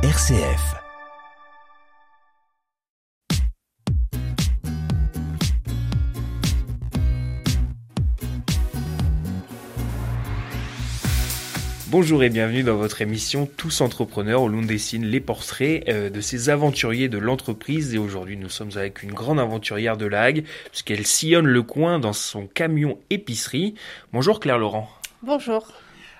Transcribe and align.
RCF. 0.00 0.76
Bonjour 11.88 12.22
et 12.22 12.28
bienvenue 12.30 12.62
dans 12.62 12.76
votre 12.76 13.02
émission 13.02 13.50
Tous 13.56 13.80
entrepreneurs 13.80 14.42
où 14.42 14.48
l'on 14.48 14.62
dessine 14.62 15.04
les 15.04 15.18
portraits 15.18 15.82
euh, 15.88 16.10
de 16.10 16.20
ces 16.20 16.48
aventuriers 16.48 17.08
de 17.08 17.18
l'entreprise 17.18 17.92
et 17.92 17.98
aujourd'hui 17.98 18.36
nous 18.36 18.48
sommes 18.48 18.70
avec 18.76 19.02
une 19.02 19.12
grande 19.12 19.40
aventurière 19.40 19.96
de 19.96 20.06
la 20.06 20.22
Hague 20.22 20.44
puisqu'elle 20.70 21.04
sillonne 21.04 21.48
le 21.48 21.62
coin 21.64 21.98
dans 21.98 22.12
son 22.12 22.46
camion 22.46 23.00
épicerie. 23.10 23.74
Bonjour 24.12 24.38
Claire 24.38 24.58
Laurent. 24.58 24.88
Bonjour. 25.24 25.72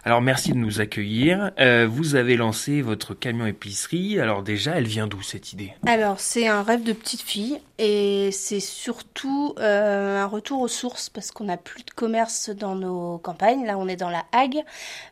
Alors 0.09 0.23
merci 0.23 0.53
de 0.53 0.57
nous 0.57 0.81
accueillir. 0.81 1.51
Euh, 1.61 1.87
vous 1.87 2.15
avez 2.15 2.39
lancé 2.39 2.81
votre 2.81 3.13
camion 3.13 3.45
épicerie. 3.45 4.19
Alors 4.19 4.43
déjà, 4.43 4.77
elle 4.77 4.87
vient 4.87 5.07
d'où 5.07 5.21
cette 5.21 5.53
idée? 5.53 5.75
Alors 5.87 6.19
c'est 6.19 6.49
un 6.49 6.63
rêve 6.63 6.83
de 6.83 6.95
petite 6.95 7.21
fille 7.21 7.61
et 7.77 8.31
c'est 8.33 8.61
surtout 8.61 9.55
euh, 9.59 10.17
un 10.17 10.25
retour 10.25 10.63
aux 10.63 10.69
sources 10.69 11.11
parce 11.11 11.31
qu'on 11.31 11.45
n'a 11.45 11.59
plus 11.59 11.83
de 11.83 11.91
commerce 11.91 12.49
dans 12.49 12.75
nos 12.75 13.19
campagnes. 13.19 13.67
Là, 13.67 13.77
on 13.77 13.87
est 13.87 13.97
dans 13.97 14.09
la 14.09 14.25
Hague. 14.33 14.65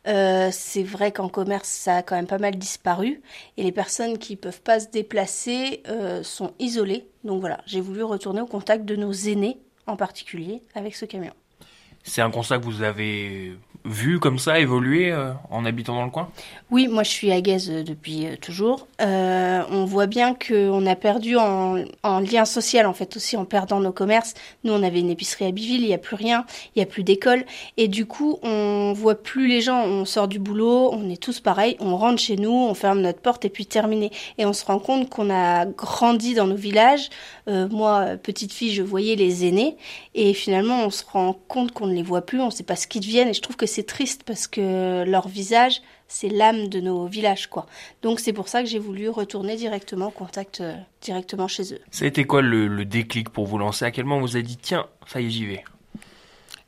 Euh, 0.08 0.48
c'est 0.50 0.82
vrai 0.82 1.12
qu'en 1.12 1.28
commerce, 1.28 1.68
ça 1.68 1.96
a 1.96 2.02
quand 2.02 2.16
même 2.16 2.26
pas 2.26 2.38
mal 2.38 2.56
disparu 2.56 3.20
et 3.58 3.64
les 3.64 3.72
personnes 3.72 4.16
qui 4.16 4.34
peuvent 4.34 4.62
pas 4.62 4.80
se 4.80 4.88
déplacer 4.88 5.82
sont 6.22 6.54
isolées. 6.58 7.06
Donc 7.22 7.40
voilà, 7.40 7.60
j'ai 7.66 7.82
voulu 7.82 8.02
retourner 8.02 8.40
au 8.40 8.46
contact 8.46 8.86
de 8.86 8.96
nos 8.96 9.12
aînés 9.12 9.58
en 9.86 9.96
particulier 9.98 10.62
avec 10.74 10.96
ce 10.96 11.04
camion. 11.04 11.34
C'est 12.02 12.22
un 12.22 12.30
constat 12.30 12.58
que 12.58 12.64
vous 12.64 12.82
avez 12.82 13.58
vu 13.86 14.18
comme 14.18 14.38
ça 14.38 14.58
évoluer 14.58 15.12
euh, 15.12 15.32
en 15.50 15.64
habitant 15.64 15.94
dans 15.94 16.04
le 16.04 16.10
coin? 16.10 16.28
Oui, 16.70 16.88
moi 16.88 17.02
je 17.02 17.10
suis 17.10 17.30
à 17.30 17.40
Gaze 17.40 17.70
euh, 17.70 17.82
depuis 17.82 18.26
euh, 18.26 18.36
toujours. 18.36 18.88
on 18.98 19.84
voit 19.84 20.06
bien 20.06 20.34
qu'on 20.34 20.84
a 20.86 20.96
perdu 20.96 21.36
en, 21.36 21.76
lien 22.04 22.44
social 22.44 22.86
en 22.86 22.92
fait 22.92 23.16
aussi 23.16 23.36
en 23.36 23.44
perdant 23.44 23.80
nos 23.80 23.92
commerces. 23.92 24.34
Nous 24.64 24.72
on 24.72 24.82
avait 24.82 25.00
une 25.00 25.10
épicerie 25.10 25.46
à 25.46 25.52
Biville, 25.52 25.82
il 25.82 25.86
n'y 25.86 25.94
a 25.94 25.98
plus 25.98 26.16
rien, 26.16 26.44
il 26.74 26.78
n'y 26.78 26.82
a 26.82 26.86
plus 26.86 27.04
d'école 27.04 27.44
et 27.76 27.88
du 27.88 28.06
coup 28.06 28.38
on 28.42 28.92
voit 28.94 29.14
plus 29.14 29.46
les 29.46 29.60
gens. 29.60 29.84
On 29.84 30.04
sort 30.04 30.28
du 30.28 30.38
boulot, 30.38 30.90
on 30.92 31.08
est 31.08 31.20
tous 31.20 31.40
pareils, 31.40 31.76
on 31.80 31.96
rentre 31.96 32.20
chez 32.20 32.36
nous, 32.36 32.50
on 32.50 32.74
ferme 32.74 33.00
notre 33.00 33.20
porte 33.20 33.44
et 33.44 33.50
puis 33.50 33.66
terminé. 33.66 34.10
Et 34.38 34.46
on 34.46 34.52
se 34.52 34.64
rend 34.64 34.78
compte 34.78 35.08
qu'on 35.08 35.30
a 35.30 35.66
grandi 35.66 36.34
dans 36.34 36.46
nos 36.46 36.56
villages. 36.56 37.10
moi 37.46 38.16
petite 38.22 38.52
fille 38.52 38.72
je 38.72 38.82
voyais 38.82 39.14
les 39.14 39.46
aînés 39.46 39.76
et 40.14 40.34
finalement 40.34 40.84
on 40.84 40.90
se 40.90 41.04
rend 41.06 41.36
compte 41.48 41.72
qu'on 41.72 41.86
ne 41.86 41.94
les 41.94 42.02
voit 42.02 42.22
plus, 42.22 42.40
on 42.40 42.46
ne 42.46 42.50
sait 42.50 42.64
pas 42.64 42.76
ce 42.76 42.86
qu'ils 42.86 43.02
deviennent 43.02 43.28
et 43.28 43.34
je 43.34 43.42
trouve 43.42 43.56
que 43.56 43.66
c'est 43.66 43.75
triste 43.84 44.22
parce 44.24 44.46
que 44.46 45.04
leur 45.04 45.28
visage, 45.28 45.82
c'est 46.08 46.28
l'âme 46.28 46.68
de 46.68 46.80
nos 46.80 47.06
villages, 47.06 47.48
quoi. 47.48 47.66
Donc 48.02 48.20
c'est 48.20 48.32
pour 48.32 48.48
ça 48.48 48.62
que 48.62 48.68
j'ai 48.68 48.78
voulu 48.78 49.08
retourner 49.08 49.56
directement 49.56 50.06
en 50.06 50.10
contact 50.10 50.60
euh, 50.60 50.74
directement 51.02 51.48
chez 51.48 51.74
eux. 51.74 51.80
Ça 51.90 52.04
a 52.04 52.08
été 52.08 52.24
quoi 52.24 52.42
le, 52.42 52.68
le 52.68 52.84
déclic 52.84 53.30
pour 53.30 53.46
vous 53.46 53.58
lancer? 53.58 53.84
À 53.84 53.90
quel 53.90 54.04
moment 54.04 54.20
vous 54.20 54.36
avez 54.36 54.42
dit 54.44 54.56
tiens, 54.56 54.86
ça 55.06 55.20
y 55.20 55.26
est, 55.26 55.30
j'y 55.30 55.46
vais? 55.46 55.64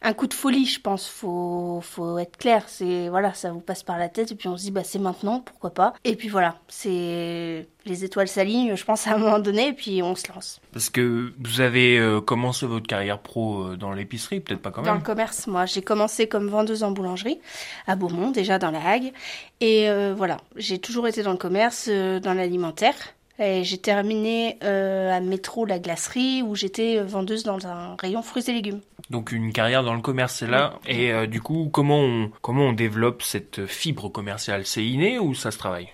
Un 0.02 0.12
coup 0.12 0.27
de 0.27 0.34
folie, 0.34 0.66
je 0.66 0.80
pense. 0.80 1.08
Faut, 1.08 1.80
faut 1.82 2.18
être 2.18 2.36
clair. 2.36 2.64
C'est 2.68 3.08
voilà, 3.08 3.34
ça 3.34 3.50
vous 3.52 3.60
passe 3.60 3.82
par 3.82 3.98
la 3.98 4.08
tête 4.08 4.32
et 4.32 4.34
puis 4.34 4.48
on 4.48 4.56
se 4.56 4.62
dit 4.64 4.70
bah 4.70 4.84
c'est 4.84 4.98
maintenant, 4.98 5.40
pourquoi 5.40 5.70
pas. 5.70 5.94
Et 6.05 6.16
puis 6.16 6.28
voilà, 6.28 6.56
c'est 6.68 7.66
les 7.88 8.05
étoiles 8.05 8.28
s'alignent, 8.28 8.77
je 8.77 8.84
pense 8.84 9.06
à 9.06 9.14
un 9.14 9.18
moment 9.18 9.38
donné, 9.38 9.68
et 9.68 9.72
puis 9.72 10.02
on 10.02 10.14
se 10.14 10.30
lance. 10.32 10.60
Parce 10.72 10.90
que 10.90 11.32
vous 11.40 11.60
avez 11.60 11.98
euh, 11.98 12.20
commencé 12.20 12.66
votre 12.66 12.86
carrière 12.86 13.18
pro 13.18 13.62
euh, 13.62 13.77
dans 13.77 13.92
l'épicerie, 13.92 14.40
peut-être 14.40 14.60
pas 14.60 14.70
quand 14.70 14.82
même. 14.82 14.92
Dans 14.92 14.98
le 14.98 15.05
commerce, 15.05 15.46
moi, 15.46 15.66
j'ai 15.66 15.82
commencé 15.82 16.28
comme 16.28 16.48
vendeuse 16.48 16.83
en 16.83 16.90
boulangerie 16.90 17.40
à 17.86 17.96
Beaumont, 17.96 18.30
déjà 18.30 18.58
dans 18.58 18.70
la 18.70 18.86
Hague, 18.86 19.12
et 19.60 19.88
euh, 19.88 20.14
voilà, 20.16 20.36
j'ai 20.56 20.78
toujours 20.78 21.08
été 21.08 21.22
dans 21.22 21.33
le 21.33 21.38
commerce, 21.38 21.88
dans 21.88 22.34
l'alimentaire. 22.34 22.94
Et 23.39 23.62
j'ai 23.62 23.78
terminé 23.78 24.58
euh, 24.64 25.17
à 25.17 25.20
Métro 25.20 25.64
la 25.64 25.78
glacerie 25.78 26.42
où 26.42 26.56
j'étais 26.56 27.00
vendeuse 27.00 27.45
dans 27.45 27.67
un 27.67 27.97
rayon 28.00 28.23
fruits 28.23 28.45
et 28.48 28.52
légumes. 28.52 28.80
Donc 29.11 29.33
une 29.33 29.52
carrière 29.52 29.85
dans 29.85 29.95
le 29.95 30.01
commerce, 30.01 30.35
c'est 30.35 30.46
là. 30.46 30.79
Et 30.86 31.12
euh, 31.12 31.27
du 31.27 31.40
coup, 31.40 31.70
comment 31.73 32.01
on, 32.01 32.30
comment 32.42 32.64
on 32.64 32.73
développe 32.73 33.23
cette 33.23 33.67
fibre 33.67 34.08
commerciale? 34.08 34.67
C'est 34.67 34.85
inné 34.85 35.18
ou 35.18 35.35
ça 35.35 35.51
se 35.51 35.58
travaille? 35.58 35.89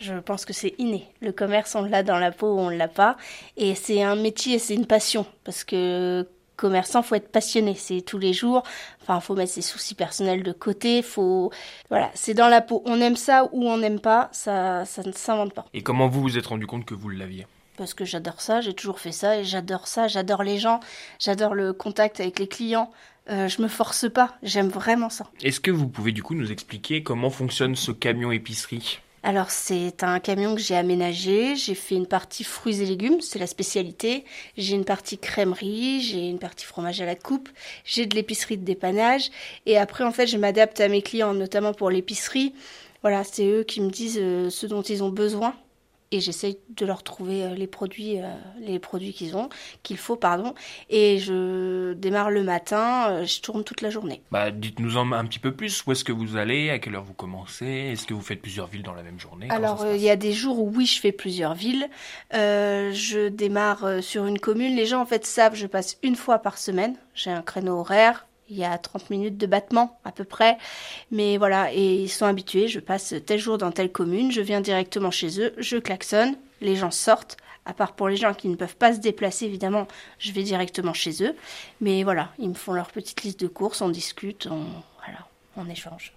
Je 0.00 0.14
pense 0.14 0.44
que 0.44 0.52
c'est 0.52 0.74
inné. 0.78 1.06
Le 1.20 1.32
commerce, 1.32 1.74
on 1.74 1.82
l'a 1.82 2.02
dans 2.02 2.18
la 2.18 2.30
peau 2.30 2.54
ou 2.54 2.58
on 2.58 2.70
ne 2.70 2.76
l'a 2.76 2.88
pas. 2.88 3.16
Et 3.56 3.74
c'est 3.74 4.02
un 4.02 4.16
métier, 4.16 4.58
c'est 4.58 4.74
une 4.74 4.86
passion. 4.86 5.26
Parce 5.44 5.64
que 5.64 6.26
commerçant, 6.56 7.02
faut 7.02 7.14
être 7.14 7.30
passionné. 7.30 7.74
C'est 7.74 8.00
tous 8.00 8.18
les 8.18 8.32
jours. 8.32 8.62
Enfin, 9.02 9.20
faut 9.20 9.34
mettre 9.34 9.52
ses 9.52 9.62
soucis 9.62 9.94
personnels 9.94 10.42
de 10.42 10.52
côté. 10.52 11.02
Faut, 11.02 11.50
voilà, 11.90 12.10
c'est 12.14 12.34
dans 12.34 12.48
la 12.48 12.60
peau. 12.60 12.82
On 12.86 13.00
aime 13.00 13.16
ça 13.16 13.48
ou 13.52 13.68
on 13.68 13.78
n'aime 13.78 14.00
pas. 14.00 14.28
Ça, 14.32 14.84
ça 14.84 15.02
ne 15.02 15.12
s'invente 15.12 15.52
pas. 15.54 15.66
Et 15.74 15.82
comment 15.82 16.08
vous 16.08 16.20
vous 16.22 16.38
êtes 16.38 16.46
rendu 16.46 16.66
compte 16.66 16.84
que 16.84 16.94
vous 16.94 17.08
l'aviez? 17.08 17.46
Parce 17.76 17.94
que 17.94 18.04
j'adore 18.04 18.40
ça. 18.40 18.60
J'ai 18.60 18.74
toujours 18.74 19.00
fait 19.00 19.12
ça 19.12 19.38
et 19.38 19.44
j'adore 19.44 19.86
ça. 19.86 20.08
J'adore 20.08 20.42
les 20.42 20.58
gens. 20.58 20.80
J'adore 21.18 21.54
le 21.54 21.72
contact 21.72 22.20
avec 22.20 22.38
les 22.38 22.48
clients. 22.48 22.90
Euh, 23.28 23.48
je 23.48 23.60
me 23.60 23.68
force 23.68 24.08
pas. 24.08 24.34
J'aime 24.42 24.68
vraiment 24.68 25.10
ça. 25.10 25.26
Est-ce 25.42 25.60
que 25.60 25.70
vous 25.70 25.88
pouvez 25.88 26.12
du 26.12 26.22
coup 26.22 26.34
nous 26.34 26.52
expliquer 26.52 27.02
comment 27.02 27.30
fonctionne 27.30 27.74
ce 27.74 27.90
camion 27.90 28.30
épicerie? 28.30 29.00
Alors 29.26 29.50
c'est 29.50 30.04
un 30.04 30.20
camion 30.20 30.54
que 30.54 30.60
j'ai 30.60 30.76
aménagé, 30.76 31.56
j'ai 31.56 31.74
fait 31.74 31.96
une 31.96 32.06
partie 32.06 32.44
fruits 32.44 32.80
et 32.80 32.86
légumes, 32.86 33.20
c'est 33.20 33.40
la 33.40 33.48
spécialité, 33.48 34.24
j'ai 34.56 34.76
une 34.76 34.84
partie 34.84 35.18
crèmerie, 35.18 36.00
j'ai 36.00 36.28
une 36.28 36.38
partie 36.38 36.64
fromage 36.64 37.00
à 37.00 37.06
la 37.06 37.16
coupe, 37.16 37.48
j'ai 37.84 38.06
de 38.06 38.14
l'épicerie 38.14 38.56
de 38.56 38.64
dépannage. 38.64 39.32
Et 39.66 39.78
après 39.78 40.04
en 40.04 40.12
fait 40.12 40.28
je 40.28 40.36
m'adapte 40.36 40.80
à 40.80 40.86
mes 40.86 41.02
clients 41.02 41.34
notamment 41.34 41.74
pour 41.74 41.90
l'épicerie. 41.90 42.54
Voilà, 43.02 43.24
c'est 43.24 43.44
eux 43.46 43.64
qui 43.64 43.80
me 43.80 43.90
disent 43.90 44.20
euh, 44.20 44.48
ce 44.48 44.64
dont 44.64 44.82
ils 44.82 45.02
ont 45.02 45.10
besoin 45.10 45.56
et 46.12 46.20
j'essaye 46.20 46.58
de 46.70 46.86
leur 46.86 47.02
trouver 47.02 47.44
euh, 47.44 47.54
les 47.54 47.66
produits, 47.66 48.20
euh, 48.20 48.32
les 48.60 48.78
produits 48.78 49.12
qu'ils 49.12 49.36
ont, 49.36 49.48
qu'il 49.82 49.96
faut, 49.96 50.16
pardon. 50.16 50.54
Et 50.88 51.18
je 51.18 51.94
démarre 51.94 52.30
le 52.30 52.44
matin, 52.44 53.10
euh, 53.10 53.24
je 53.24 53.40
tourne 53.40 53.64
toute 53.64 53.80
la 53.80 53.90
journée. 53.90 54.22
Bah, 54.30 54.50
dites-nous 54.50 54.96
en 54.96 55.12
un 55.12 55.24
petit 55.24 55.38
peu 55.38 55.52
plus. 55.52 55.84
Où 55.86 55.92
est-ce 55.92 56.04
que 56.04 56.12
vous 56.12 56.36
allez? 56.36 56.70
À 56.70 56.78
quelle 56.78 56.94
heure 56.94 57.04
vous 57.04 57.14
commencez? 57.14 57.66
Est-ce 57.66 58.06
que 58.06 58.14
vous 58.14 58.20
faites 58.20 58.40
plusieurs 58.40 58.66
villes 58.66 58.82
dans 58.82 58.94
la 58.94 59.02
même 59.02 59.18
journée? 59.18 59.48
Alors, 59.50 59.84
il 59.94 60.00
y 60.00 60.10
a 60.10 60.16
des 60.16 60.32
jours 60.32 60.60
où 60.60 60.70
oui, 60.74 60.86
je 60.86 61.00
fais 61.00 61.12
plusieurs 61.12 61.54
villes. 61.54 61.88
je 62.32 63.28
démarre 63.28 64.02
sur 64.02 64.26
une 64.26 64.38
commune. 64.38 64.76
Les 64.76 64.86
gens 64.86 65.00
en 65.00 65.06
fait 65.06 65.26
savent, 65.26 65.54
je 65.54 65.66
passe 65.66 65.98
une 66.02 66.16
fois 66.16 66.38
par 66.38 66.58
semaine. 66.58 66.96
J'ai 67.14 67.30
un 67.30 67.42
créneau 67.42 67.78
horaire 67.78 68.25
il 68.48 68.56
y 68.56 68.64
a 68.64 68.76
30 68.78 69.10
minutes 69.10 69.36
de 69.36 69.46
battement 69.46 69.98
à 70.04 70.12
peu 70.12 70.24
près. 70.24 70.58
Mais 71.10 71.36
voilà, 71.36 71.72
et 71.72 71.94
ils 71.94 72.08
sont 72.08 72.26
habitués, 72.26 72.68
je 72.68 72.80
passe 72.80 73.14
tel 73.24 73.38
jour 73.38 73.58
dans 73.58 73.72
telle 73.72 73.90
commune, 73.90 74.30
je 74.32 74.40
viens 74.40 74.60
directement 74.60 75.10
chez 75.10 75.40
eux, 75.40 75.54
je 75.58 75.76
klaxonne, 75.76 76.36
les 76.60 76.76
gens 76.76 76.90
sortent, 76.90 77.36
à 77.64 77.74
part 77.74 77.94
pour 77.94 78.08
les 78.08 78.16
gens 78.16 78.34
qui 78.34 78.48
ne 78.48 78.56
peuvent 78.56 78.76
pas 78.76 78.94
se 78.94 79.00
déplacer, 79.00 79.46
évidemment, 79.46 79.88
je 80.18 80.32
vais 80.32 80.42
directement 80.42 80.94
chez 80.94 81.24
eux. 81.24 81.34
Mais 81.80 82.04
voilà, 82.04 82.30
ils 82.38 82.48
me 82.48 82.54
font 82.54 82.72
leur 82.72 82.90
petite 82.90 83.22
liste 83.22 83.40
de 83.40 83.48
courses, 83.48 83.80
on 83.80 83.88
discute, 83.88 84.46
on, 84.50 84.64
on 85.56 85.68
échange 85.68 86.12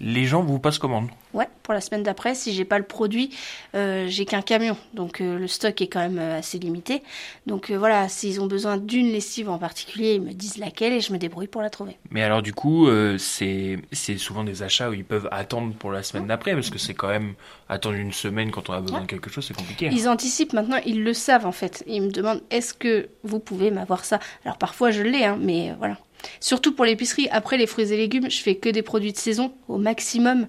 les 0.00 0.26
gens 0.26 0.42
vous 0.42 0.58
passent 0.58 0.78
commande 0.78 1.08
Ouais, 1.34 1.48
pour 1.64 1.74
la 1.74 1.80
semaine 1.80 2.04
d'après, 2.04 2.36
si 2.36 2.54
j'ai 2.54 2.64
pas 2.64 2.78
le 2.78 2.84
produit, 2.84 3.30
euh, 3.74 4.06
j'ai 4.08 4.24
qu'un 4.24 4.40
camion, 4.40 4.76
donc 4.94 5.20
euh, 5.20 5.36
le 5.36 5.48
stock 5.48 5.80
est 5.80 5.88
quand 5.88 5.98
même 5.98 6.18
euh, 6.20 6.38
assez 6.38 6.60
limité. 6.60 7.02
Donc 7.46 7.72
voilà, 7.72 8.08
s'ils 8.08 8.40
ont 8.40 8.46
besoin 8.46 8.76
d'une 8.76 9.10
lessive 9.10 9.50
en 9.50 9.58
particulier, 9.58 10.14
ils 10.14 10.22
me 10.22 10.32
disent 10.32 10.58
laquelle 10.58 10.92
et 10.92 11.00
je 11.00 11.12
me 11.12 11.18
débrouille 11.18 11.48
pour 11.48 11.60
la 11.60 11.70
trouver. 11.70 11.96
Mais 12.10 12.22
alors 12.22 12.40
du 12.40 12.52
coup, 12.52 12.88
c'est 13.18 13.78
c'est 13.90 14.16
souvent 14.16 14.44
des 14.44 14.62
achats 14.62 14.90
où 14.90 14.92
ils 14.92 15.04
peuvent 15.04 15.28
attendre 15.32 15.74
pour 15.74 15.90
la 15.90 16.04
semaine 16.04 16.28
d'après, 16.28 16.54
parce 16.54 16.70
que 16.70 16.78
c'est 16.78 16.94
quand 16.94 17.08
même 17.08 17.34
attendre 17.68 17.96
une 17.96 18.12
semaine 18.12 18.52
quand 18.52 18.70
on 18.70 18.74
a 18.74 18.80
besoin 18.80 19.00
de 19.00 19.06
quelque 19.06 19.28
chose, 19.30 19.44
c'est 19.44 19.56
compliqué. 19.56 19.90
Ils 19.92 20.08
anticipent 20.08 20.52
maintenant, 20.52 20.78
ils 20.86 21.02
le 21.02 21.14
savent 21.14 21.46
en 21.46 21.52
fait. 21.52 21.82
Ils 21.88 22.02
me 22.02 22.10
demandent 22.10 22.42
est-ce 22.50 22.74
que 22.74 23.08
vous 23.24 23.40
pouvez 23.40 23.72
m'avoir 23.72 24.04
ça? 24.04 24.20
Alors 24.44 24.56
parfois 24.56 24.92
je 24.92 25.02
l'ai, 25.02 25.24
hein, 25.24 25.36
mais 25.40 25.74
voilà. 25.78 25.98
Surtout 26.40 26.74
pour 26.74 26.84
l'épicerie. 26.84 27.28
Après, 27.30 27.56
les 27.56 27.66
fruits 27.66 27.92
et 27.92 27.96
légumes, 27.96 28.30
je 28.30 28.40
fais 28.40 28.56
que 28.56 28.68
des 28.68 28.82
produits 28.82 29.12
de 29.12 29.16
saison 29.16 29.52
au 29.68 29.78
maximum. 29.78 30.46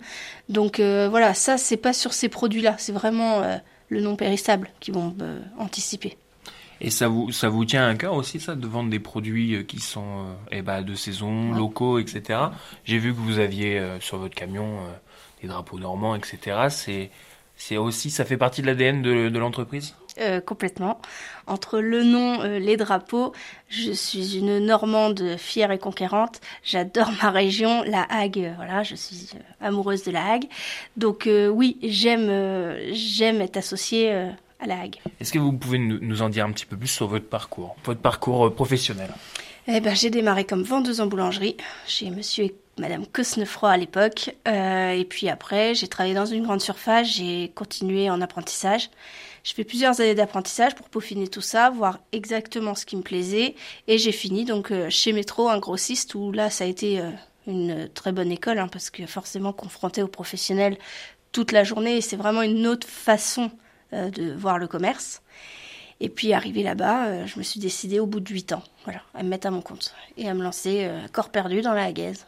Donc 0.50 0.80
euh, 0.80 1.08
voilà, 1.09 1.34
ça, 1.34 1.58
c'est 1.58 1.78
pas 1.78 1.94
sur 1.94 2.13
ces 2.13 2.30
produits-là. 2.30 2.76
C'est 2.78 2.91
vraiment 2.91 3.41
euh, 3.41 3.58
le 3.90 4.02
non 4.02 4.16
périssable 4.16 4.70
qui 4.79 4.91
vont 4.91 5.16
euh, 5.22 5.40
anticiper. 5.58 6.17
Et 6.82 6.90
ça 6.90 7.08
vous, 7.08 7.32
ça 7.32 7.47
vous 7.47 7.64
tient 7.64 7.88
à 7.88 7.96
cœur 7.96 8.16
aussi, 8.16 8.40
ça, 8.40 8.53
de 8.53 8.67
vendre 8.67 8.90
des 8.90 9.00
produits 9.00 9.66
qui 9.66 9.79
sont 9.79 10.26
eh 10.52 10.61
ben, 10.61 10.82
de 10.82 10.94
saison, 10.94 11.53
locaux, 11.53 12.00
etc. 12.00 12.40
J'ai 12.84 12.97
vu 12.97 13.14
que 13.14 13.20
vous 13.20 13.40
aviez 13.40 13.82
sur 14.02 14.17
votre 14.17 14.35
camion 14.35 14.79
des 15.41 15.47
drapeaux 15.47 15.79
normands, 15.79 16.16
etc. 16.16 16.67
C'est, 16.70 17.11
c'est 17.57 17.78
aussi, 17.78 18.11
ça 18.11 18.25
fait 18.25 18.37
partie 18.37 18.61
de 18.61 18.67
l'ADN 18.67 19.02
de 19.02 19.40
l'entreprise? 19.40 19.96
Euh, 20.17 20.40
complètement. 20.40 21.02
Entre 21.46 21.79
le 21.79 22.03
nom, 22.03 22.41
euh, 22.41 22.57
les 22.57 22.78
drapeaux, 22.78 23.34
je 23.67 23.91
suis 23.91 24.37
une 24.37 24.59
Normande 24.59 25.35
fière 25.37 25.72
et 25.72 25.78
conquérante. 25.78 26.40
J'adore 26.63 27.11
ma 27.22 27.31
région, 27.31 27.84
la 27.84 28.03
Hague. 28.09 28.53
Voilà, 28.55 28.84
je 28.84 28.96
suis 28.96 29.31
euh, 29.35 29.67
amoureuse 29.67 30.03
de 30.03 30.11
la 30.11 30.25
Hague. 30.25 30.46
Donc 30.96 31.28
oui, 31.28 31.78
j'aime, 31.84 32.29
j'aime 32.93 33.41
être 33.41 33.57
associée 33.57 34.11
à 34.11 34.67
la 34.67 34.79
Hague. 34.79 34.96
Est-ce 35.19 35.34
que 35.34 35.40
vous 35.40 35.52
pouvez 35.52 35.79
nous, 35.79 36.22
en 36.22 36.29
dire 36.29 36.46
un 36.46 36.52
petit 36.52 36.66
peu 36.66 36.78
plus 36.78 36.87
sur 36.87 37.07
votre 37.07 37.28
parcours, 37.28 37.75
votre 37.84 37.99
parcours 37.99 38.53
professionnel? 38.55 39.09
Eh 39.67 39.81
ben, 39.81 39.96
j'ai 39.96 40.11
démarré 40.11 40.46
comme 40.46 40.63
vendeuse 40.63 41.02
en 41.02 41.07
boulangerie 41.07 41.57
chez 41.87 42.09
Monsieur 42.09 42.46
Madame 42.78 43.06
Cosnefroy 43.06 43.72
à 43.72 43.78
l'époque. 43.78 44.36
Euh, 44.48 44.92
et 44.92 45.06
puis 45.06 45.30
après, 45.30 45.76
j'ai 45.76 45.88
travaillé 45.88 46.14
dans 46.14 46.26
une 46.26 46.44
grande 46.44 46.62
surface, 46.62 47.08
j'ai 47.08 47.52
continué 47.56 48.10
en 48.10 48.22
apprentissage. 48.22 48.90
Je 49.44 49.54
fais 49.54 49.64
plusieurs 49.64 50.02
années 50.02 50.16
d'apprentissage 50.16 50.76
pour 50.76 50.90
peaufiner 50.90 51.28
tout 51.28 51.42
ça, 51.42 51.70
voir 51.70 52.00
exactement 52.12 52.76
ce 52.76 52.86
qui 52.86 52.98
me 52.98 53.02
plaisait. 53.02 53.56
Et 53.88 53.98
j'ai 53.98 54.12
fini 54.12 54.44
donc 54.44 54.72
euh, 54.72 54.90
chez 54.90 55.14
Métro, 55.14 55.50
un 55.50 55.60
grossiste, 55.60 56.16
où 56.16 56.32
là, 56.32 56.50
ça 56.50 56.64
a 56.64 56.68
été 56.68 57.00
euh, 57.00 57.12
une 57.48 57.90
très 57.90 58.12
bonne 58.12 58.32
école, 58.32 58.60
hein, 58.60 58.68
parce 58.68 58.90
que 58.90 59.06
forcément 59.06 59.54
confronté 59.54 60.02
aux 60.04 60.08
professionnels 60.08 60.78
toute 61.32 61.52
la 61.52 61.64
journée, 61.64 62.02
c'est 62.02 62.16
vraiment 62.16 62.42
une 62.42 62.66
autre 62.66 62.88
façon 62.88 63.52
de 63.92 64.34
voir 64.34 64.58
le 64.58 64.68
commerce. 64.68 65.22
Et 66.02 66.09
puis 66.09 66.34
arrivé 66.34 66.62
là-bas, 66.62 67.26
je 67.26 67.40
me 67.40 67.44
suis 67.44 67.59
décidée 67.59 68.00
au 68.00 68.06
bout 68.06 68.20
de 68.20 68.30
8 68.30 68.52
ans, 68.52 68.64
voilà, 68.84 69.02
à 69.14 69.24
me 69.24 69.30
mettre 69.30 69.47
à 69.47 69.52
mon 69.52 69.62
compte 69.62 69.96
et 70.18 70.28
à 70.28 70.34
me 70.34 70.44
lancer 70.44 70.90
corps 71.14 71.30
perdu 71.30 71.62
dans 71.62 71.74
la 71.74 71.86
hagaise. 71.86 72.28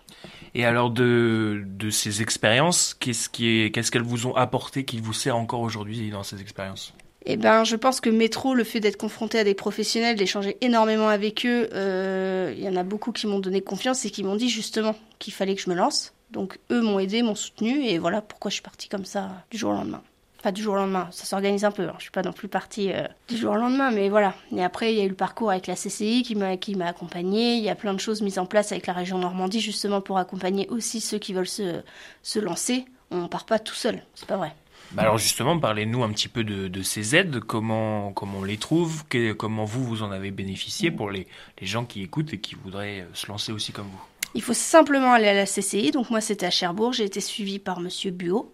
Et 0.56 0.64
alors 0.64 0.90
de, 0.90 1.64
de 1.66 1.90
ces 1.90 2.22
expériences, 2.22 2.94
qu'est-ce 2.94 3.30
qu'est-ce 3.30 3.92
qu'elles 3.92 4.02
vous 4.02 4.26
ont 4.26 4.36
apporté 4.36 4.86
qui 4.86 5.00
vous 5.00 5.14
sert 5.14 5.36
encore 5.36 5.60
aujourd'hui 5.60 6.10
dans 6.10 6.24
ces 6.24 6.40
expériences? 6.42 6.94
Eh 7.30 7.36
ben, 7.36 7.66
je 7.66 7.76
pense 7.76 8.00
que 8.00 8.10
Métro, 8.10 8.54
le 8.54 8.64
fait 8.64 8.80
d'être 8.80 8.96
confronté 8.96 9.38
à 9.38 9.44
des 9.44 9.54
professionnels, 9.54 10.16
d'échanger 10.16 10.56
énormément 10.62 11.10
avec 11.10 11.46
eux, 11.46 11.68
euh, 11.74 12.54
il 12.58 12.64
y 12.64 12.70
en 12.70 12.78
a 12.78 12.84
beaucoup 12.84 13.12
qui 13.12 13.28
m'ont 13.28 13.40
donné 13.40 13.60
confiance 13.60 14.06
et 14.06 14.10
qui 14.10 14.24
m'ont 14.24 14.38
dit 14.38 14.50
justement 14.50 14.96
qu'il 15.20 15.34
fallait 15.34 15.54
que 15.54 15.62
je 15.62 15.70
me 15.70 15.76
lance. 15.76 16.14
Donc 16.32 16.58
eux 16.72 16.82
m'ont 16.82 17.00
aidé, 17.00 17.24
m'ont 17.24 17.36
soutenu 17.36 17.84
et 17.84 17.98
voilà 17.98 18.22
pourquoi 18.22 18.50
je 18.50 18.56
suis 18.56 18.64
partie 18.64 18.88
comme 18.88 19.04
ça 19.04 19.44
du 19.52 19.58
jour 19.58 19.72
au 19.72 19.74
lendemain. 19.74 20.02
Enfin 20.48 20.54
du 20.54 20.62
jour 20.62 20.76
au 20.76 20.78
lendemain, 20.78 21.10
ça 21.12 21.26
s'organise 21.26 21.66
un 21.66 21.72
peu. 21.72 21.90
Hein. 21.90 21.96
Je 21.98 22.04
suis 22.04 22.12
pas 22.12 22.22
non 22.22 22.32
plus 22.32 22.48
partie 22.48 22.94
euh, 22.94 23.06
du 23.28 23.36
jour 23.36 23.52
au 23.52 23.58
lendemain, 23.58 23.92
mais 23.92 24.08
voilà. 24.08 24.34
Et 24.56 24.64
après 24.64 24.94
il 24.94 24.98
y 24.98 25.02
a 25.02 25.04
eu 25.04 25.10
le 25.10 25.14
parcours 25.14 25.52
avec 25.52 25.68
la 25.68 25.76
CCI 25.76 26.24
qui 26.24 26.36
m'a 26.36 26.56
qui 26.56 26.76
m'a 26.76 26.86
accompagnée. 26.86 27.56
Il 27.56 27.64
y 27.66 27.70
a 27.70 27.76
plein 27.76 27.94
de 27.94 28.00
choses 28.00 28.22
mises 28.22 28.40
en 28.40 28.46
place 28.46 28.72
avec 28.72 28.88
la 28.88 28.94
région 28.94 29.18
Normandie 29.18 29.60
justement 29.60 30.00
pour 30.00 30.18
accompagner 30.20 30.66
aussi 30.70 31.02
ceux 31.02 31.18
qui 31.18 31.34
veulent 31.34 31.50
se 31.50 31.82
se 32.24 32.40
lancer. 32.40 32.86
On 33.12 33.28
part 33.28 33.46
pas 33.46 33.60
tout 33.60 33.74
seul, 33.74 34.02
c'est 34.16 34.26
pas 34.26 34.38
vrai. 34.38 34.54
Bah 34.94 35.02
alors 35.02 35.18
justement, 35.18 35.60
parlez-nous 35.60 36.02
un 36.06 36.14
petit 36.14 36.30
peu 36.30 36.46
de, 36.46 36.82
ces 36.82 37.14
aides, 37.14 37.42
comment, 37.42 38.14
comment 38.14 38.38
on 38.38 38.44
les 38.46 38.56
trouve, 38.56 39.04
comment 39.38 39.66
vous, 39.66 39.84
vous 39.84 40.02
en 40.02 40.12
avez 40.12 40.32
bénéficié 40.32 40.92
pour 40.92 41.12
les, 41.12 41.28
les 41.60 41.68
gens 41.68 41.84
qui 41.84 42.04
écoutent 42.04 42.32
et 42.32 42.40
qui 42.40 42.56
voudraient 42.56 43.02
euh, 43.02 43.06
se 43.14 43.28
lancer 43.28 43.52
aussi 43.52 43.74
comme 43.74 43.88
vous? 43.88 44.04
Il 44.38 44.44
faut 44.44 44.54
simplement 44.54 45.12
aller 45.12 45.28
à 45.28 45.34
la 45.34 45.46
CCI. 45.46 45.92
Donc 45.92 46.10
moi, 46.10 46.22
c'était 46.22 46.46
à 46.46 46.52
Cherbourg. 46.52 46.94
J'ai 46.94 47.04
été 47.04 47.20
suivie 47.20 47.60
par 47.60 47.80
Monsieur 47.82 48.12
Buot. 48.12 48.52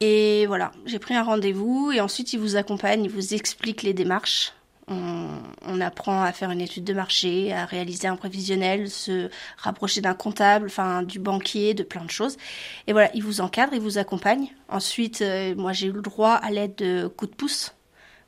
Et 0.00 0.46
voilà, 0.46 0.72
j'ai 0.84 0.98
pris 0.98 1.14
un 1.14 1.22
rendez-vous 1.22 1.90
et 1.92 2.00
ensuite 2.00 2.32
il 2.32 2.38
vous 2.38 2.56
accompagne, 2.56 3.04
il 3.04 3.10
vous 3.10 3.34
explique 3.34 3.82
les 3.82 3.94
démarches 3.94 4.52
on, 4.88 5.80
apprend 5.80 6.22
à 6.22 6.32
faire 6.32 6.50
une 6.50 6.60
étude 6.60 6.84
de 6.84 6.92
marché, 6.92 7.52
à 7.52 7.64
réaliser 7.64 8.08
un 8.08 8.16
prévisionnel, 8.16 8.88
se 8.90 9.30
rapprocher 9.56 10.00
d'un 10.00 10.14
comptable, 10.14 10.66
enfin 10.66 11.02
du 11.02 11.18
banquier, 11.18 11.74
de 11.74 11.82
plein 11.82 12.04
de 12.04 12.10
choses. 12.10 12.36
Et 12.86 12.92
voilà, 12.92 13.10
il 13.14 13.22
vous 13.22 13.40
encadre, 13.40 13.72
il 13.74 13.80
vous 13.80 13.98
accompagne. 13.98 14.48
Ensuite, 14.68 15.22
euh, 15.22 15.54
moi 15.56 15.72
j'ai 15.72 15.88
eu 15.88 15.92
le 15.92 16.02
droit 16.02 16.32
à 16.32 16.50
l'aide 16.50 16.74
de 16.76 17.08
coups 17.08 17.30
de 17.30 17.36
pouce. 17.36 17.74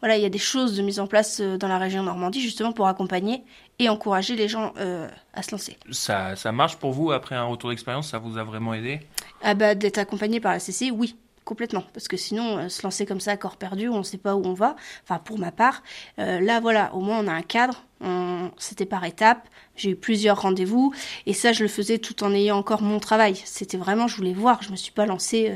Voilà, 0.05 0.19
il 0.19 0.23
y 0.23 0.27
a 0.27 0.31
des 0.31 0.37
choses 0.37 0.77
de 0.77 0.83
mise 0.83 1.01
en 1.01 1.07
place 1.07 1.41
euh, 1.41 1.57
dans 1.57 1.67
la 1.67 1.79
région 1.79 2.03
Normandie 2.03 2.43
justement 2.43 2.73
pour 2.73 2.89
accompagner 2.89 3.43
et 3.79 3.89
encourager 3.89 4.37
les 4.37 4.49
gens 4.49 4.75
euh, 4.77 5.09
à 5.33 5.43
se 5.43 5.51
lancer. 5.51 5.79
Ça, 5.93 6.37
ça 6.37 6.53
marche 6.53 6.77
pour 6.77 6.93
vous 6.93 7.11
après 7.11 7.35
un 7.35 7.45
retour 7.45 7.71
d'expérience? 7.71 8.11
Ça 8.11 8.19
vous 8.19 8.37
a 8.37 8.45
vraiment 8.45 8.75
aidé? 8.75 9.01
Ah 9.43 9.55
bah 9.55 9.75
d'être 9.75 9.97
accompagné 9.97 10.41
par 10.41 10.53
la 10.53 10.59
CC, 10.59 10.91
oui. 10.91 11.17
Complètement, 11.47 11.85
parce 11.95 12.07
que 12.07 12.19
sinon, 12.19 12.59
euh, 12.59 12.69
se 12.69 12.83
lancer 12.83 13.07
comme 13.07 13.19
ça 13.19 13.31
à 13.31 13.39
corps 13.39 13.57
perdu, 13.57 13.89
on 13.89 13.99
ne 13.99 14.03
sait 14.03 14.19
pas 14.19 14.35
où 14.35 14.45
on 14.45 14.53
va. 14.53 14.77
Enfin, 15.05 15.19
pour 15.19 15.39
ma 15.39 15.51
part, 15.51 15.83
euh, 16.19 16.39
là, 16.39 16.61
voilà, 16.61 16.95
au 16.95 17.01
moins 17.01 17.21
on 17.21 17.27
a 17.27 17.33
un 17.33 17.43
cadre. 17.43 17.83
C'était 18.59 18.85
par 18.85 19.07
étapes. 19.07 19.49
J'ai 19.75 19.93
eu 19.93 19.97
plusieurs 19.97 20.43
rendez-vous 20.43 20.93
et 21.25 21.33
ça, 21.33 21.55
je 21.55 21.63
le 21.63 21.69
faisais 21.71 21.97
tout 21.97 22.23
en 22.23 22.35
ayant 22.35 22.59
encore 22.59 22.83
mon 22.83 23.01
travail. 23.01 23.41
C'était 23.47 23.79
vraiment, 23.79 24.07
je 24.07 24.17
voulais 24.17 24.35
voir. 24.35 24.63
Je 24.63 24.71
me 24.71 24.77
suis 24.77 24.93
pas 24.93 25.07
lancée. 25.07 25.55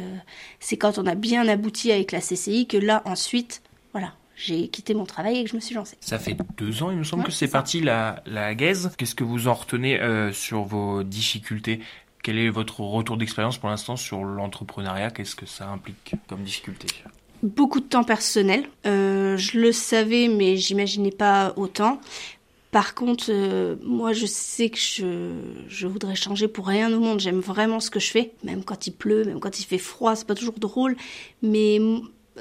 C'est 0.59 0.79
quand 0.79 0.97
on 0.97 1.05
a 1.05 1.15
bien 1.15 1.47
abouti 1.47 1.93
avec 1.93 2.11
la 2.11 2.21
CCI 2.21 2.67
que 2.67 2.79
là, 2.79 3.03
ensuite, 3.05 3.61
voilà, 3.93 4.15
j'ai 4.39 4.69
quitté 4.69 4.95
mon 4.95 5.05
travail 5.05 5.39
et 5.39 5.45
que 5.45 5.51
je 5.51 5.57
me 5.57 5.61
suis 5.61 5.75
lancée. 5.75 5.97
Ça 6.01 6.19
fait 6.19 6.37
deux 6.57 6.83
ans, 6.83 6.91
il 6.91 6.97
me 6.97 7.05
semble 7.05 7.25
que 7.25 7.33
c'est 7.33 7.49
parti 7.49 7.81
la, 7.81 8.23
la 8.27 8.55
gaze. 8.55 8.93
Qu'est-ce 8.97 9.15
que 9.15 9.25
vous 9.25 9.49
en 9.49 9.55
retenez 9.55 10.01
sur 10.33 10.63
vos 10.63 11.03
difficultés? 11.03 11.81
Quel 12.23 12.39
est 12.39 12.51
votre 12.51 12.81
retour 12.81 13.17
d'expérience 13.17 13.59
pour 13.59 13.69
l'instant 13.69 13.97
sur 13.97 14.25
l'entrepreneuriat? 14.25 15.11
Qu'est-ce 15.11 15.37
que 15.37 15.47
ça 15.47 15.69
implique 15.69 16.15
comme 16.29 16.43
difficulté? 16.43 16.87
Beaucoup 17.43 17.79
de 17.79 17.87
temps 17.87 18.03
personnel. 18.03 18.69
Euh, 18.85 19.37
je 19.37 19.59
le 19.59 19.71
savais, 19.71 20.27
mais 20.27 20.57
j'imaginais 20.57 21.13
pas 21.13 21.53
autant. 21.57 22.01
Par 22.73 22.95
contre, 22.95 23.27
euh, 23.31 23.77
moi, 23.85 24.13
je 24.13 24.27
sais 24.27 24.69
que 24.69 24.79
je, 24.79 25.31
je 25.69 25.87
voudrais 25.87 26.17
changer 26.17 26.49
pour 26.49 26.67
rien 26.67 26.93
au 26.93 26.99
monde. 26.99 27.21
J'aime 27.21 27.39
vraiment 27.39 27.79
ce 27.79 27.91
que 27.91 28.01
je 28.01 28.11
fais, 28.11 28.33
même 28.43 28.65
quand 28.65 28.89
il 28.89 28.93
pleut, 28.93 29.25
même 29.25 29.39
quand 29.41 29.61
il 29.61 29.65
fait 29.65 29.79
froid, 29.79 30.17
c'est 30.17 30.27
pas 30.27 30.35
toujours 30.35 30.59
drôle. 30.59 30.97
Mais 31.41 31.79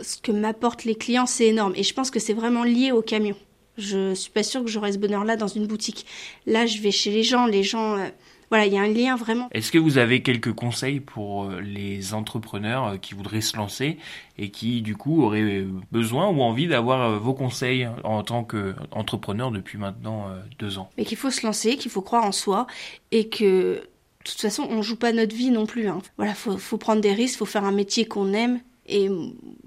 ce 0.03 0.17
que 0.17 0.31
m'apportent 0.31 0.83
les 0.83 0.95
clients, 0.95 1.25
c'est 1.25 1.47
énorme. 1.47 1.73
Et 1.75 1.83
je 1.83 1.93
pense 1.93 2.11
que 2.11 2.19
c'est 2.19 2.33
vraiment 2.33 2.63
lié 2.63 2.91
au 2.91 3.01
camion. 3.01 3.35
Je 3.77 4.15
suis 4.15 4.31
pas 4.31 4.43
sûre 4.43 4.63
que 4.63 4.69
j'aurais 4.69 4.93
ce 4.93 4.97
bonheur-là 4.97 5.35
dans 5.35 5.47
une 5.47 5.67
boutique. 5.67 6.05
Là, 6.45 6.65
je 6.65 6.81
vais 6.81 6.91
chez 6.91 7.11
les 7.11 7.21
gens. 7.21 7.45
Les 7.45 7.61
gens, 7.61 7.95
euh, 7.95 8.07
voilà, 8.49 8.65
il 8.65 8.73
y 8.73 8.77
a 8.77 8.81
un 8.81 8.87
lien 8.87 9.15
vraiment. 9.15 9.49
Est-ce 9.51 9.71
que 9.71 9.77
vous 9.77 9.99
avez 9.99 10.23
quelques 10.23 10.53
conseils 10.53 10.99
pour 10.99 11.43
euh, 11.43 11.61
les 11.61 12.15
entrepreneurs 12.15 12.87
euh, 12.87 12.97
qui 12.97 13.13
voudraient 13.13 13.41
se 13.41 13.55
lancer 13.55 13.97
et 14.39 14.49
qui 14.49 14.81
du 14.81 14.95
coup 14.95 15.21
auraient 15.21 15.63
besoin 15.91 16.27
ou 16.27 16.41
envie 16.41 16.67
d'avoir 16.67 17.19
vos 17.19 17.35
conseils 17.35 17.87
en 18.03 18.23
tant 18.23 18.43
qu'entrepreneur 18.43 19.51
depuis 19.51 19.77
maintenant 19.77 20.27
deux 20.57 20.79
ans? 20.79 20.89
Mais 20.97 21.05
qu'il 21.05 21.17
faut 21.17 21.31
se 21.31 21.45
lancer, 21.45 21.77
qu'il 21.77 21.91
faut 21.91 22.01
croire 22.01 22.23
en 22.23 22.31
soi 22.31 22.65
et 23.11 23.29
que 23.29 23.75
de 23.75 23.81
toute 24.23 24.41
façon 24.41 24.67
on 24.71 24.81
joue 24.81 24.97
pas 24.97 25.11
notre 25.11 25.35
vie 25.35 25.51
non 25.51 25.67
plus. 25.67 25.87
Hein. 25.87 25.99
Voilà, 26.17 26.33
faut, 26.33 26.57
faut 26.57 26.77
prendre 26.77 27.01
des 27.01 27.13
risques, 27.13 27.37
faut 27.37 27.45
faire 27.45 27.63
un 27.63 27.71
métier 27.71 28.05
qu'on 28.05 28.33
aime 28.33 28.59
et 28.87 29.09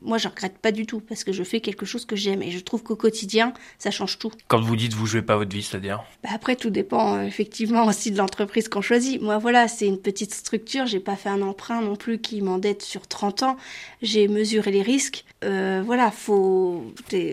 moi, 0.03 0.19
je 0.19 0.29
regrette 0.29 0.59
pas 0.59 0.73
du 0.73 0.87
tout 0.87 1.01
parce 1.01 1.25
que 1.25 1.33
je 1.33 1.43
fais 1.43 1.61
quelque 1.61 1.85
chose 1.85 2.07
que 2.07 2.17
j'aime 2.17 2.43
et 2.43 2.51
je 2.51 2.59
trouve 2.59 2.83
qu'au 2.83 2.97
quotidien, 2.97 3.53
ça 3.79 3.91
change 3.91 4.19
tout. 4.19 4.31
Quand 4.49 4.61
vous 4.61 4.77
dites 4.77 4.95
vous 4.95 5.07
jouez 5.07 5.23
pas 5.23 5.37
votre 5.37 5.55
vie, 5.55 5.63
c'est-à-dire 5.63 6.03
bah 6.23 6.31
Après, 6.33 6.57
tout 6.57 6.71
dépend 6.71 7.17
euh, 7.17 7.23
effectivement 7.23 7.87
aussi 7.87 8.11
de 8.11 8.17
l'entreprise 8.17 8.69
qu'on 8.69 8.81
choisit. 8.81 9.21
Moi, 9.21 9.39
voilà, 9.39 9.69
c'est 9.69 9.87
une 9.87 9.99
petite 9.99 10.33
structure. 10.33 10.87
J'ai 10.87 11.01
pas 11.01 11.17
fait 11.17 11.29
un 11.29 11.43
emprunt 11.43 11.83
non 11.83 11.97
plus 11.97 12.19
qui 12.19 12.41
m'endette 12.41 12.83
sur 12.83 13.07
30 13.07 13.43
ans. 13.43 13.57
J'ai 14.01 14.29
mesuré 14.29 14.71
les 14.71 14.83
risques. 14.83 15.25
Euh, 15.45 15.83
voilà, 15.85 16.11
faut, 16.11 16.85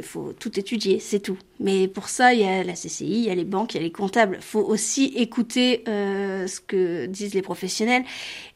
faut 0.03 0.33
tout 0.39 0.59
étudier, 0.59 0.99
c'est 0.99 1.19
tout. 1.19 1.37
Mais 1.59 1.87
pour 1.87 2.07
ça, 2.07 2.33
il 2.33 2.41
y 2.41 2.43
a 2.43 2.63
la 2.63 2.73
CCI, 2.73 3.05
il 3.05 3.25
y 3.25 3.29
a 3.29 3.35
les 3.35 3.43
banques, 3.43 3.73
il 3.73 3.77
y 3.77 3.79
a 3.79 3.83
les 3.83 3.91
comptables. 3.91 4.37
Faut 4.41 4.63
aussi 4.63 5.05
écouter 5.15 5.83
euh, 5.87 6.47
ce 6.47 6.59
que 6.59 7.07
disent 7.07 7.33
les 7.33 7.41
professionnels 7.41 8.03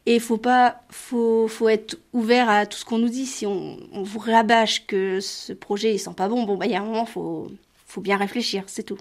et 0.06 0.18
faut 0.18 0.36
pas, 0.36 0.82
faut, 0.90 1.48
faut 1.48 1.68
être 1.68 1.98
ouvert 2.12 2.48
à 2.48 2.66
tout 2.66 2.78
ce 2.78 2.84
qu'on 2.84 2.98
nous 2.98 3.08
dit. 3.08 3.21
Si 3.26 3.46
on, 3.46 3.78
vous 3.92 4.18
rabâche 4.18 4.86
que 4.86 5.20
ce 5.20 5.52
projet 5.52 5.94
il 5.94 5.98
sent 5.98 6.14
pas 6.16 6.28
bon, 6.28 6.44
bon 6.44 6.56
bah 6.56 6.66
il 6.66 6.72
y 6.72 6.74
a 6.74 6.80
un 6.80 6.84
moment 6.84 7.06
faut, 7.06 7.50
faut 7.86 8.00
bien 8.00 8.16
réfléchir, 8.16 8.64
c'est 8.66 8.82
tout. 8.82 8.98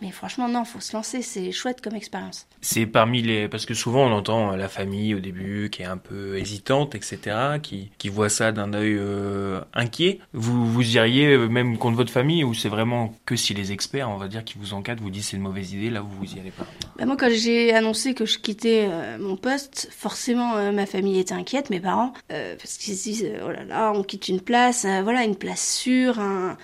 Mais 0.00 0.12
franchement, 0.12 0.48
non, 0.48 0.64
faut 0.64 0.78
se 0.78 0.92
lancer, 0.92 1.22
c'est 1.22 1.50
chouette 1.50 1.80
comme 1.80 1.96
expérience. 1.96 2.46
C'est 2.60 2.86
parmi 2.86 3.20
les. 3.20 3.48
Parce 3.48 3.66
que 3.66 3.74
souvent, 3.74 4.06
on 4.06 4.12
entend 4.12 4.54
la 4.54 4.68
famille 4.68 5.12
au 5.14 5.18
début 5.18 5.70
qui 5.70 5.82
est 5.82 5.86
un 5.86 5.96
peu 5.96 6.38
hésitante, 6.38 6.94
etc., 6.94 7.58
qui, 7.60 7.90
qui 7.98 8.08
voit 8.08 8.28
ça 8.28 8.52
d'un 8.52 8.74
œil 8.74 8.96
euh, 8.96 9.60
inquiet. 9.74 10.20
Vous, 10.32 10.70
vous 10.72 10.96
iriez 10.96 11.34
euh, 11.34 11.48
même 11.48 11.78
contre 11.78 11.96
votre 11.96 12.12
famille 12.12 12.44
ou 12.44 12.54
c'est 12.54 12.68
vraiment 12.68 13.12
que 13.26 13.34
si 13.34 13.54
les 13.54 13.72
experts, 13.72 14.08
on 14.08 14.18
va 14.18 14.28
dire, 14.28 14.44
qui 14.44 14.56
vous 14.56 14.72
encadrent, 14.72 15.02
vous 15.02 15.10
disent 15.10 15.26
c'est 15.26 15.36
une 15.36 15.42
mauvaise 15.42 15.72
idée, 15.72 15.90
là, 15.90 16.00
vous 16.00 16.16
vous 16.16 16.36
y 16.36 16.38
allez 16.38 16.52
pas? 16.52 16.66
Bah 16.96 17.04
Moi, 17.04 17.16
quand 17.16 17.30
j'ai 17.30 17.74
annoncé 17.74 18.14
que 18.14 18.24
je 18.24 18.38
quittais 18.38 18.86
euh, 18.88 19.18
mon 19.18 19.36
poste, 19.36 19.88
forcément, 19.90 20.72
ma 20.72 20.86
famille 20.86 21.18
était 21.18 21.34
inquiète, 21.34 21.70
mes 21.70 21.80
parents, 21.80 22.12
parce 22.28 22.78
qu'ils 22.78 22.94
se 22.94 23.02
disent 23.02 23.26
oh 23.44 23.50
là 23.50 23.64
là, 23.64 23.92
on 23.92 24.04
quitte 24.04 24.28
une 24.28 24.40
place, 24.40 24.86
voilà, 25.02 25.24
une 25.24 25.36
place 25.36 25.76
sûre, 25.76 26.20
un, 26.20 26.56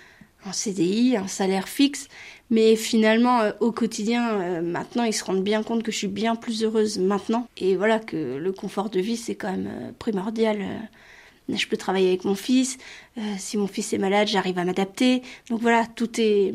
un 0.47 0.53
CDI, 0.53 1.17
un 1.17 1.27
salaire 1.27 1.69
fixe. 1.69 2.09
Mais 2.51 2.77
finalement, 2.77 3.41
euh, 3.41 3.53
au 3.61 3.73
quotidien, 3.73 4.41
euh, 4.41 4.63
maintenant, 4.63 5.05
ils 5.05 5.13
se 5.13 5.25
rendent 5.25 5.43
bien 5.43 5.63
compte 5.63 5.83
que 5.83 5.91
je 5.91 5.97
suis 5.97 6.09
bien 6.09 6.37
plus 6.37 6.63
heureuse 6.63 6.99
maintenant. 6.99 7.49
Et 7.57 7.77
voilà, 7.77 7.99
que 7.99 8.37
le 8.37 8.53
confort 8.53 8.91
de 8.91 9.01
vie, 9.01 9.17
c'est 9.17 9.35
quand 9.35 9.51
même 9.51 9.67
euh, 9.69 9.91
primordial. 9.99 10.59
je 11.49 11.67
peux 11.67 11.77
travailler 11.77 12.09
avec 12.09 12.25
mon 12.25 12.35
fils. 12.35 12.79
si 13.39 13.57
mon 13.57 13.67
fils 13.67 13.93
est 13.93 13.99
malade, 13.99 14.29
j'arrive 14.29 14.59
à 14.59 14.65
m'adapter. 14.65 15.23
Donc 15.49 15.61
voilà, 15.61 15.87
tout 15.87 16.21
est... 16.21 16.55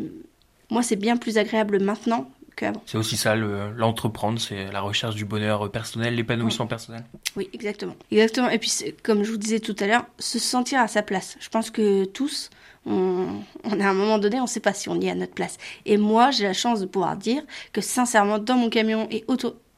Moi, 0.69 0.83
c'est 0.83 0.95
bien 0.95 1.17
plus 1.17 1.37
agréable 1.39 1.81
maintenant 1.81 2.29
qu'avant. 2.55 2.83
C'est 2.85 2.97
aussi 2.97 3.17
ça, 3.17 3.35
l'entreprendre, 3.35 4.39
c'est 4.39 4.71
la 4.71 4.81
recherche 4.81 5.15
du 5.15 5.25
bonheur 5.25 5.71
personnel, 5.71 6.13
l'épanouissement 6.13 6.67
personnel. 6.67 7.03
Oui, 7.35 7.49
exactement. 7.53 7.95
Exactement. 8.11 8.49
Et 8.49 8.59
puis, 8.59 8.71
comme 9.01 9.23
je 9.23 9.31
vous 9.31 9.37
disais 9.37 9.59
tout 9.59 9.75
à 9.79 9.87
l'heure, 9.87 10.05
se 10.19 10.37
sentir 10.37 10.79
à 10.79 10.87
sa 10.87 11.01
place. 11.01 11.37
Je 11.39 11.49
pense 11.49 11.71
que 11.71 12.05
tous, 12.05 12.51
on, 12.85 13.27
on, 13.63 13.79
à 13.79 13.89
un 13.89 13.93
moment 13.93 14.17
donné, 14.19 14.39
on 14.39 14.43
ne 14.43 14.47
sait 14.47 14.59
pas 14.59 14.73
si 14.73 14.89
on 14.89 14.99
y 14.99 15.07
est 15.07 15.11
à 15.11 15.15
notre 15.15 15.33
place. 15.33 15.57
Et 15.85 15.97
moi, 15.97 16.31
j'ai 16.31 16.43
la 16.43 16.53
chance 16.53 16.79
de 16.79 16.85
pouvoir 16.85 17.17
dire 17.17 17.43
que 17.73 17.81
sincèrement, 17.81 18.39
dans 18.39 18.55
mon 18.55 18.69
camion 18.69 19.07
et 19.11 19.25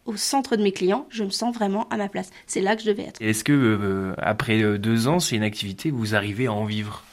au 0.05 0.17
centre 0.17 0.55
de 0.55 0.63
mes 0.63 0.71
clients, 0.71 1.07
je 1.09 1.23
me 1.23 1.29
sens 1.29 1.53
vraiment 1.55 1.87
à 1.89 1.97
ma 1.97 2.09
place. 2.09 2.31
C'est 2.47 2.61
là 2.61 2.75
que 2.75 2.81
je 2.81 2.87
devais 2.87 3.03
être. 3.03 3.21
Est-ce 3.21 3.43
que 3.43 3.53
euh, 3.53 4.13
après 4.17 4.61
euh, 4.61 4.77
deux 4.77 5.07
ans, 5.07 5.19
c'est 5.19 5.35
une 5.35 5.43
activité 5.43 5.91
où 5.91 5.97
vous 5.97 6.15
arrivez 6.15 6.47
à 6.47 6.53
en 6.53 6.65
vivre? 6.65 7.03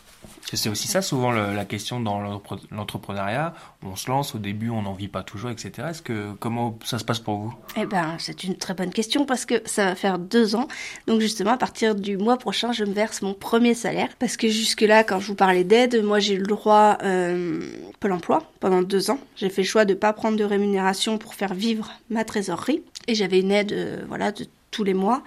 C'est 0.55 0.71
aussi 0.71 0.89
ça 0.89 1.03
souvent 1.03 1.31
la 1.31 1.65
question 1.67 2.01
dans 2.01 2.41
l'entrepreneuriat. 2.71 3.55
On 3.83 3.97
se 3.97 4.09
lance 4.09 4.35
au 4.35 4.39
début, 4.39 4.71
on 4.71 4.83
n'en 4.83 4.95
vit 4.95 5.09
pas 5.09 5.23
toujours, 5.23 5.51
etc. 5.51 5.89
Est-ce 5.91 6.01
que 6.01 6.33
comment 6.41 6.79
ça 6.85 6.99
se 6.99 7.05
passe 7.05 7.19
pour 7.19 7.37
vous? 7.37 7.55
Eh 7.77 7.85
ben, 7.85 8.17
c'est 8.19 8.45
une 8.45 8.57
très 8.57 8.73
bonne 8.73 8.91
question 8.91 9.27
parce 9.27 9.45
que 9.45 9.61
ça 9.67 9.85
va 9.85 9.95
faire 9.95 10.19
deux 10.19 10.57
ans. 10.57 10.67
Donc 11.07 11.21
justement, 11.21 11.51
à 11.51 11.59
partir 11.59 11.95
du 11.95 12.17
mois 12.17 12.39
prochain, 12.39 12.73
je 12.73 12.85
me 12.85 12.93
verse 12.93 13.21
mon 13.21 13.35
premier 13.35 13.75
salaire 13.75 14.09
parce 14.19 14.37
que 14.37 14.49
jusque 14.49 14.81
là, 14.81 15.05
quand 15.05 15.21
je 15.21 15.27
vous 15.27 15.35
parlais 15.35 15.65
d'aide, 15.65 16.03
moi 16.03 16.19
j'ai 16.19 16.35
eu 16.35 16.39
le 16.39 16.47
droit 16.47 16.97
euh, 17.03 17.61
Pôle 18.01 18.13
Emploi 18.13 18.43
pendant 18.61 18.83
deux 18.83 19.11
ans. 19.11 19.19
J'ai 19.37 19.51
fait 19.51 19.63
le 19.63 19.69
choix 19.69 19.85
de 19.85 19.95
pas 19.95 20.13
prendre 20.13 20.39
de 20.39 20.45
rémunération 20.45 21.19
pour 21.19 21.35
faire 21.35 21.53
vivre 21.53 21.93
ma 22.09 22.25
trésorerie 22.25 22.83
et 23.07 23.15
j'avais 23.15 23.41
une 23.41 23.51
aide, 23.51 23.73
euh, 23.73 24.05
voilà, 24.09 24.33
de 24.33 24.47
tous 24.71 24.85
les 24.85 24.95
mois. 24.95 25.23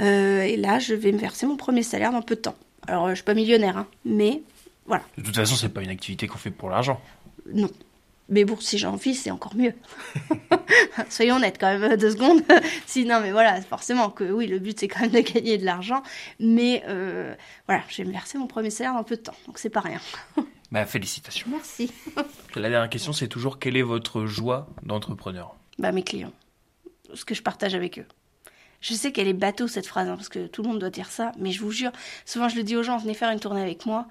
Euh, 0.00 0.42
et 0.42 0.56
là, 0.56 0.78
je 0.78 0.94
vais 0.94 1.12
me 1.12 1.18
verser 1.18 1.46
mon 1.46 1.56
premier 1.56 1.82
salaire 1.82 2.12
dans 2.12 2.22
peu 2.22 2.36
de 2.36 2.40
temps. 2.40 2.56
Alors, 2.86 3.08
je 3.10 3.14
suis 3.14 3.24
pas 3.24 3.34
millionnaire, 3.34 3.76
hein, 3.76 3.86
mais 4.04 4.42
voilà. 4.86 5.04
De 5.16 5.22
toute 5.22 5.36
façon, 5.36 5.54
c'est 5.54 5.68
pas 5.68 5.82
une 5.82 5.90
activité 5.90 6.26
qu'on 6.26 6.38
fait 6.38 6.50
pour 6.50 6.70
l'argent. 6.70 7.00
Non. 7.52 7.70
Mais 8.28 8.44
bon, 8.44 8.58
si 8.58 8.78
j'ai 8.78 8.86
envie, 8.86 9.14
c'est 9.14 9.30
encore 9.30 9.54
mieux. 9.54 9.74
Soyons 11.10 11.36
honnêtes 11.36 11.58
quand 11.60 11.78
même, 11.78 11.96
deux 11.96 12.12
secondes. 12.12 12.42
Sinon, 12.86 13.20
mais 13.20 13.32
voilà, 13.32 13.60
forcément 13.60 14.10
que 14.10 14.24
oui, 14.24 14.46
le 14.46 14.58
but 14.58 14.78
c'est 14.78 14.88
quand 14.88 15.00
même 15.00 15.10
de 15.10 15.20
gagner 15.20 15.58
de 15.58 15.64
l'argent. 15.64 16.02
Mais 16.40 16.82
euh, 16.88 17.34
voilà, 17.66 17.82
je 17.88 17.98
vais 17.98 18.04
me 18.04 18.12
verser 18.12 18.38
mon 18.38 18.46
premier 18.46 18.70
salaire 18.70 18.94
dans 18.94 19.04
peu 19.04 19.16
de 19.16 19.22
temps, 19.22 19.34
donc 19.46 19.58
c'est 19.58 19.70
pas 19.70 19.80
rien. 19.80 20.00
bah, 20.72 20.86
félicitations. 20.86 21.46
Merci. 21.50 21.92
La 22.54 22.70
dernière 22.70 22.88
question, 22.88 23.12
c'est 23.12 23.28
toujours 23.28 23.58
quelle 23.58 23.76
est 23.76 23.82
votre 23.82 24.24
joie 24.24 24.68
d'entrepreneur? 24.82 25.54
Bah, 25.78 25.92
mes 25.92 26.02
clients. 26.02 26.32
Ce 27.12 27.24
que 27.24 27.34
je 27.34 27.42
partage 27.42 27.74
avec 27.74 27.98
eux. 27.98 28.06
Je 28.80 28.94
sais 28.94 29.12
qu'elle 29.12 29.28
est 29.28 29.34
bateau 29.34 29.68
cette 29.68 29.86
phrase, 29.86 30.08
hein, 30.08 30.16
parce 30.16 30.28
que 30.28 30.48
tout 30.48 30.62
le 30.62 30.68
monde 30.68 30.80
doit 30.80 30.90
dire 30.90 31.10
ça, 31.10 31.32
mais 31.38 31.52
je 31.52 31.60
vous 31.60 31.70
jure, 31.70 31.92
souvent 32.26 32.48
je 32.48 32.56
le 32.56 32.64
dis 32.64 32.76
aux 32.76 32.82
gens, 32.82 32.96
venez 32.98 33.14
faire 33.14 33.30
une 33.30 33.38
tournée 33.38 33.62
avec 33.62 33.86
moi, 33.86 34.08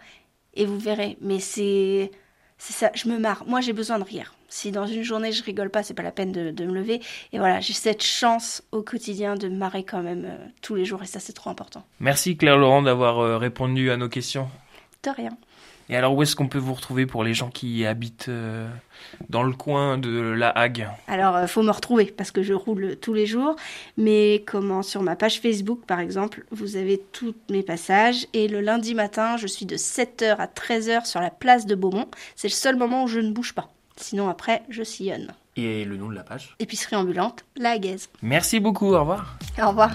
et 0.53 0.65
vous 0.65 0.79
verrez. 0.79 1.17
Mais 1.21 1.39
c'est, 1.39 2.11
c'est 2.57 2.73
ça, 2.73 2.91
je 2.93 3.07
me 3.09 3.17
marre. 3.17 3.43
Moi, 3.47 3.61
j'ai 3.61 3.73
besoin 3.73 3.99
de 3.99 4.03
rire. 4.03 4.35
Si 4.49 4.71
dans 4.71 4.85
une 4.85 5.03
journée 5.03 5.31
je 5.31 5.43
rigole 5.43 5.69
pas, 5.69 5.81
c'est 5.81 5.93
pas 5.93 6.03
la 6.03 6.11
peine 6.11 6.31
de, 6.33 6.65
me 6.65 6.73
lever. 6.73 7.01
Et 7.31 7.37
voilà, 7.37 7.61
j'ai 7.61 7.73
cette 7.73 8.03
chance 8.03 8.63
au 8.73 8.81
quotidien 8.81 9.35
de 9.35 9.47
me 9.47 9.55
marrer 9.55 9.83
quand 9.83 10.03
même 10.03 10.25
euh, 10.25 10.45
tous 10.61 10.75
les 10.75 10.83
jours, 10.83 11.01
et 11.01 11.05
ça, 11.05 11.21
c'est 11.21 11.31
trop 11.31 11.49
important. 11.49 11.85
Merci 12.01 12.35
Claire 12.35 12.57
Laurent 12.57 12.81
d'avoir 12.81 13.19
euh, 13.19 13.37
répondu 13.37 13.91
à 13.91 13.97
nos 13.97 14.09
questions. 14.09 14.49
De 15.03 15.09
rien. 15.09 15.37
Et 15.91 15.97
alors, 15.97 16.15
où 16.15 16.23
est-ce 16.23 16.37
qu'on 16.37 16.47
peut 16.47 16.57
vous 16.57 16.73
retrouver 16.73 17.05
pour 17.05 17.21
les 17.21 17.33
gens 17.33 17.49
qui 17.49 17.85
habitent 17.85 18.29
euh, 18.29 18.65
dans 19.27 19.43
le 19.43 19.51
coin 19.51 19.97
de 19.97 20.09
La 20.09 20.49
Hague? 20.49 20.87
Alors, 21.09 21.37
il 21.37 21.43
euh, 21.43 21.47
faut 21.47 21.63
me 21.63 21.69
retrouver 21.69 22.05
parce 22.05 22.31
que 22.31 22.41
je 22.41 22.53
roule 22.53 22.95
tous 22.95 23.13
les 23.13 23.25
jours. 23.25 23.57
Mais 23.97 24.41
comment? 24.47 24.83
Sur 24.83 25.03
ma 25.03 25.17
page 25.17 25.41
Facebook, 25.41 25.81
par 25.85 25.99
exemple, 25.99 26.45
vous 26.49 26.77
avez 26.77 27.03
tous 27.11 27.35
mes 27.49 27.61
passages. 27.61 28.25
Et 28.31 28.47
le 28.47 28.61
lundi 28.61 28.95
matin, 28.95 29.35
je 29.35 29.47
suis 29.47 29.65
de 29.65 29.75
7h 29.75 30.37
à 30.37 30.45
13h 30.45 31.05
sur 31.05 31.19
la 31.19 31.29
place 31.29 31.65
de 31.65 31.75
Beaumont. 31.75 32.07
C'est 32.37 32.47
le 32.47 32.53
seul 32.53 32.77
moment 32.77 33.03
où 33.03 33.07
je 33.07 33.19
ne 33.19 33.33
bouge 33.33 33.53
pas. 33.53 33.69
Sinon, 33.97 34.29
après, 34.29 34.63
je 34.69 34.83
sillonne. 34.83 35.33
Et 35.57 35.83
le 35.83 35.97
nom 35.97 36.07
de 36.07 36.15
la 36.15 36.23
page? 36.23 36.55
Épicerie 36.59 36.95
ambulante, 36.95 37.43
La 37.57 37.71
Haguaise. 37.71 38.09
Merci 38.21 38.61
beaucoup, 38.61 38.93
au 38.93 38.99
revoir. 39.01 39.37
Au 39.61 39.67
revoir. 39.67 39.91